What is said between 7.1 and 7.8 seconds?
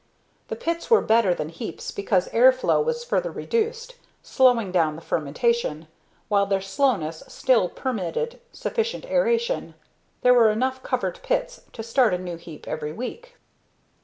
still